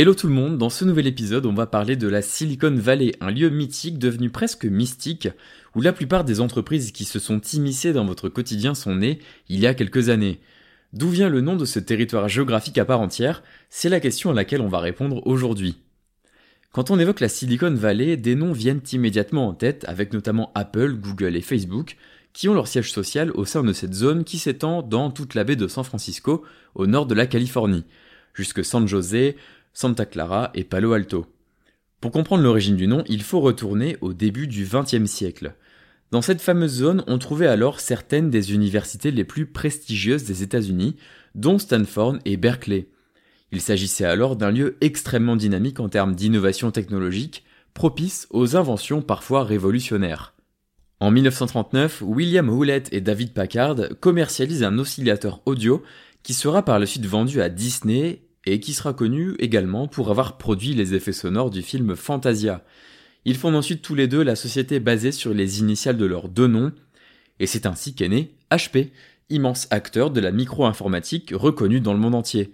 Hello 0.00 0.14
tout 0.14 0.28
le 0.28 0.32
monde, 0.32 0.56
dans 0.56 0.70
ce 0.70 0.86
nouvel 0.86 1.06
épisode 1.06 1.44
on 1.44 1.52
va 1.52 1.66
parler 1.66 1.94
de 1.94 2.08
la 2.08 2.22
Silicon 2.22 2.74
Valley, 2.74 3.12
un 3.20 3.30
lieu 3.30 3.50
mythique 3.50 3.98
devenu 3.98 4.30
presque 4.30 4.64
mystique, 4.64 5.28
où 5.76 5.82
la 5.82 5.92
plupart 5.92 6.24
des 6.24 6.40
entreprises 6.40 6.90
qui 6.90 7.04
se 7.04 7.18
sont 7.18 7.38
immiscées 7.52 7.92
dans 7.92 8.06
votre 8.06 8.30
quotidien 8.30 8.74
sont 8.74 8.94
nées 8.94 9.18
il 9.50 9.60
y 9.60 9.66
a 9.66 9.74
quelques 9.74 10.08
années. 10.08 10.40
D'où 10.94 11.10
vient 11.10 11.28
le 11.28 11.42
nom 11.42 11.54
de 11.54 11.66
ce 11.66 11.78
territoire 11.78 12.30
géographique 12.30 12.78
à 12.78 12.86
part 12.86 13.02
entière? 13.02 13.42
C'est 13.68 13.90
la 13.90 14.00
question 14.00 14.30
à 14.30 14.32
laquelle 14.32 14.62
on 14.62 14.68
va 14.68 14.78
répondre 14.78 15.20
aujourd'hui. 15.26 15.76
Quand 16.72 16.90
on 16.90 16.98
évoque 16.98 17.20
la 17.20 17.28
Silicon 17.28 17.74
Valley, 17.74 18.16
des 18.16 18.36
noms 18.36 18.54
viennent 18.54 18.80
immédiatement 18.90 19.48
en 19.48 19.52
tête, 19.52 19.84
avec 19.86 20.14
notamment 20.14 20.50
Apple, 20.54 20.94
Google 20.94 21.36
et 21.36 21.42
Facebook, 21.42 21.98
qui 22.32 22.48
ont 22.48 22.54
leur 22.54 22.68
siège 22.68 22.90
social 22.90 23.32
au 23.32 23.44
sein 23.44 23.62
de 23.62 23.74
cette 23.74 23.92
zone 23.92 24.24
qui 24.24 24.38
s'étend 24.38 24.80
dans 24.80 25.10
toute 25.10 25.34
la 25.34 25.44
baie 25.44 25.56
de 25.56 25.68
San 25.68 25.84
Francisco, 25.84 26.42
au 26.74 26.86
nord 26.86 27.04
de 27.04 27.14
la 27.14 27.26
Californie, 27.26 27.84
jusque 28.32 28.64
San 28.64 28.88
José, 28.88 29.36
Santa 29.72 30.06
Clara 30.06 30.50
et 30.54 30.64
Palo 30.64 30.92
Alto. 30.92 31.26
Pour 32.00 32.10
comprendre 32.10 32.42
l'origine 32.42 32.76
du 32.76 32.86
nom, 32.86 33.04
il 33.08 33.22
faut 33.22 33.40
retourner 33.40 33.96
au 34.00 34.12
début 34.12 34.46
du 34.46 34.64
XXe 34.64 35.10
siècle. 35.10 35.54
Dans 36.10 36.22
cette 36.22 36.40
fameuse 36.40 36.72
zone, 36.72 37.04
on 37.06 37.18
trouvait 37.18 37.46
alors 37.46 37.78
certaines 37.78 38.30
des 38.30 38.52
universités 38.52 39.10
les 39.10 39.24
plus 39.24 39.46
prestigieuses 39.46 40.24
des 40.24 40.42
États-Unis, 40.42 40.96
dont 41.34 41.58
Stanford 41.58 42.18
et 42.24 42.36
Berkeley. 42.36 42.88
Il 43.52 43.60
s'agissait 43.60 44.04
alors 44.04 44.36
d'un 44.36 44.50
lieu 44.50 44.76
extrêmement 44.80 45.36
dynamique 45.36 45.78
en 45.78 45.88
termes 45.88 46.14
d'innovation 46.14 46.70
technologique, 46.70 47.44
propice 47.74 48.26
aux 48.30 48.56
inventions 48.56 49.02
parfois 49.02 49.44
révolutionnaires. 49.44 50.34
En 50.98 51.10
1939, 51.10 52.02
William 52.02 52.48
Hewlett 52.48 52.92
et 52.92 53.00
David 53.00 53.32
Packard 53.32 53.76
commercialisent 54.00 54.64
un 54.64 54.78
oscillateur 54.78 55.40
audio 55.46 55.82
qui 56.22 56.34
sera 56.34 56.64
par 56.64 56.78
la 56.78 56.86
suite 56.86 57.06
vendu 57.06 57.40
à 57.40 57.48
Disney 57.48 58.22
et 58.46 58.60
qui 58.60 58.72
sera 58.72 58.94
connu 58.94 59.34
également 59.38 59.86
pour 59.88 60.10
avoir 60.10 60.38
produit 60.38 60.74
les 60.74 60.94
effets 60.94 61.12
sonores 61.12 61.50
du 61.50 61.62
film 61.62 61.96
Fantasia. 61.96 62.64
Ils 63.24 63.36
fondent 63.36 63.56
ensuite 63.56 63.82
tous 63.82 63.94
les 63.94 64.08
deux 64.08 64.22
la 64.22 64.36
société 64.36 64.80
basée 64.80 65.12
sur 65.12 65.34
les 65.34 65.60
initiales 65.60 65.98
de 65.98 66.06
leurs 66.06 66.28
deux 66.28 66.46
noms, 66.46 66.72
et 67.38 67.46
c'est 67.46 67.66
ainsi 67.66 67.94
qu'est 67.94 68.08
né 68.08 68.34
HP, 68.50 68.90
immense 69.28 69.68
acteur 69.70 70.10
de 70.10 70.20
la 70.20 70.32
micro-informatique 70.32 71.32
reconnu 71.34 71.80
dans 71.80 71.92
le 71.92 72.00
monde 72.00 72.14
entier. 72.14 72.52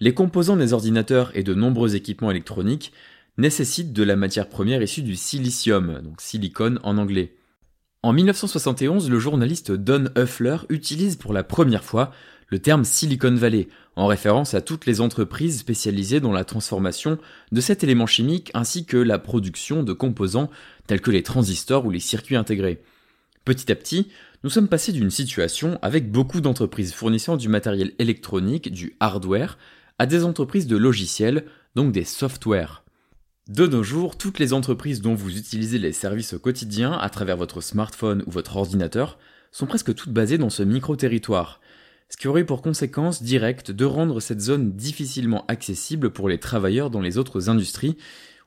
Les 0.00 0.14
composants 0.14 0.56
des 0.56 0.72
ordinateurs 0.72 1.30
et 1.34 1.42
de 1.42 1.54
nombreux 1.54 1.96
équipements 1.96 2.30
électroniques 2.30 2.92
nécessitent 3.38 3.92
de 3.92 4.02
la 4.02 4.16
matière 4.16 4.48
première 4.48 4.82
issue 4.82 5.02
du 5.02 5.16
silicium, 5.16 6.00
donc 6.02 6.20
silicone 6.20 6.80
en 6.82 6.98
anglais. 6.98 7.34
En 8.02 8.12
1971, 8.12 9.10
le 9.10 9.18
journaliste 9.18 9.72
Don 9.72 10.06
Huffler 10.16 10.58
utilise 10.68 11.16
pour 11.16 11.32
la 11.32 11.42
première 11.42 11.84
fois 11.84 12.12
le 12.48 12.58
terme 12.58 12.84
Silicon 12.84 13.34
Valley, 13.34 13.68
en 13.96 14.06
référence 14.06 14.54
à 14.54 14.60
toutes 14.60 14.86
les 14.86 15.00
entreprises 15.00 15.58
spécialisées 15.58 16.20
dans 16.20 16.32
la 16.32 16.44
transformation 16.44 17.18
de 17.50 17.60
cet 17.60 17.82
élément 17.82 18.06
chimique 18.06 18.50
ainsi 18.54 18.84
que 18.84 18.98
la 18.98 19.18
production 19.18 19.82
de 19.82 19.94
composants 19.94 20.50
tels 20.86 21.00
que 21.00 21.10
les 21.10 21.22
transistors 21.22 21.86
ou 21.86 21.90
les 21.90 22.00
circuits 22.00 22.36
intégrés. 22.36 22.82
Petit 23.44 23.72
à 23.72 23.74
petit, 23.74 24.08
nous 24.44 24.50
sommes 24.50 24.68
passés 24.68 24.92
d'une 24.92 25.10
situation 25.10 25.78
avec 25.80 26.10
beaucoup 26.10 26.40
d'entreprises 26.40 26.92
fournissant 26.92 27.36
du 27.36 27.48
matériel 27.48 27.92
électronique, 27.98 28.70
du 28.70 28.96
hardware, 29.00 29.58
à 29.98 30.06
des 30.06 30.24
entreprises 30.24 30.66
de 30.66 30.76
logiciels, 30.76 31.46
donc 31.74 31.92
des 31.92 32.04
softwares. 32.04 32.84
De 33.48 33.66
nos 33.66 33.82
jours, 33.82 34.18
toutes 34.18 34.40
les 34.40 34.52
entreprises 34.52 35.00
dont 35.00 35.14
vous 35.14 35.38
utilisez 35.38 35.78
les 35.78 35.92
services 35.92 36.34
au 36.34 36.38
quotidien 36.38 36.92
à 36.92 37.08
travers 37.08 37.36
votre 37.36 37.60
smartphone 37.60 38.24
ou 38.26 38.30
votre 38.30 38.56
ordinateur 38.56 39.18
sont 39.52 39.66
presque 39.66 39.94
toutes 39.94 40.12
basées 40.12 40.36
dans 40.36 40.50
ce 40.50 40.64
micro-territoire 40.64 41.60
ce 42.08 42.16
qui 42.16 42.28
aurait 42.28 42.44
pour 42.44 42.62
conséquence 42.62 43.22
directe 43.22 43.70
de 43.70 43.84
rendre 43.84 44.20
cette 44.20 44.40
zone 44.40 44.72
difficilement 44.72 45.44
accessible 45.48 46.10
pour 46.10 46.28
les 46.28 46.38
travailleurs 46.38 46.90
dans 46.90 47.00
les 47.00 47.18
autres 47.18 47.48
industries, 47.48 47.96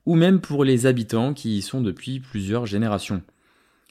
ou 0.06 0.16
même 0.16 0.40
pour 0.40 0.64
les 0.64 0.86
habitants 0.86 1.34
qui 1.34 1.58
y 1.58 1.62
sont 1.62 1.82
depuis 1.82 2.20
plusieurs 2.20 2.66
générations. 2.66 3.22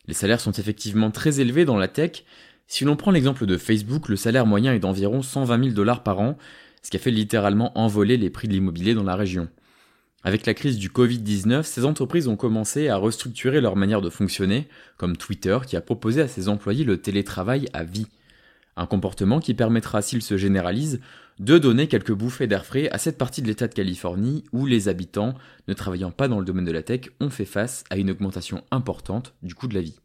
Les 0.06 0.14
salaires 0.14 0.40
sont 0.40 0.52
effectivement 0.52 1.10
très 1.10 1.40
élevés 1.40 1.66
dans 1.66 1.76
la 1.76 1.88
tech. 1.88 2.24
Si 2.66 2.84
l'on 2.84 2.96
prend 2.96 3.10
l'exemple 3.10 3.44
de 3.44 3.58
Facebook, 3.58 4.08
le 4.08 4.16
salaire 4.16 4.46
moyen 4.46 4.72
est 4.72 4.78
d'environ 4.78 5.22
120 5.22 5.62
000 5.64 5.74
dollars 5.74 6.02
par 6.02 6.18
an, 6.18 6.38
ce 6.82 6.90
qui 6.90 6.96
a 6.96 7.00
fait 7.00 7.10
littéralement 7.10 7.78
envoler 7.78 8.16
les 8.16 8.30
prix 8.30 8.48
de 8.48 8.54
l'immobilier 8.54 8.94
dans 8.94 9.04
la 9.04 9.16
région. 9.16 9.48
Avec 10.24 10.46
la 10.46 10.54
crise 10.54 10.78
du 10.78 10.88
Covid-19, 10.88 11.62
ces 11.62 11.84
entreprises 11.84 12.26
ont 12.26 12.36
commencé 12.36 12.88
à 12.88 12.96
restructurer 12.96 13.60
leur 13.60 13.76
manière 13.76 14.00
de 14.00 14.10
fonctionner, 14.10 14.66
comme 14.96 15.16
Twitter 15.16 15.58
qui 15.66 15.76
a 15.76 15.80
proposé 15.80 16.22
à 16.22 16.28
ses 16.28 16.48
employés 16.48 16.84
le 16.84 17.00
télétravail 17.00 17.68
à 17.72 17.84
vie. 17.84 18.06
Un 18.78 18.86
comportement 18.86 19.40
qui 19.40 19.54
permettra, 19.54 20.02
s'il 20.02 20.22
se 20.22 20.36
généralise, 20.36 21.00
de 21.40 21.58
donner 21.58 21.88
quelques 21.88 22.12
bouffées 22.12 22.46
d'air 22.46 22.64
frais 22.64 22.88
à 22.90 22.98
cette 22.98 23.18
partie 23.18 23.42
de 23.42 23.48
l'État 23.48 23.66
de 23.66 23.74
Californie 23.74 24.44
où 24.52 24.66
les 24.66 24.88
habitants, 24.88 25.34
ne 25.66 25.74
travaillant 25.74 26.12
pas 26.12 26.28
dans 26.28 26.38
le 26.38 26.44
domaine 26.44 26.64
de 26.64 26.70
la 26.70 26.84
tech, 26.84 27.10
ont 27.20 27.28
fait 27.28 27.44
face 27.44 27.82
à 27.90 27.96
une 27.96 28.08
augmentation 28.08 28.62
importante 28.70 29.34
du 29.42 29.56
coût 29.56 29.66
de 29.66 29.74
la 29.74 29.80
vie. 29.80 29.98